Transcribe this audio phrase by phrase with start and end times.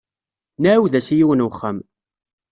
[0.61, 1.77] Nɛawed-as i yiwen n wexxam.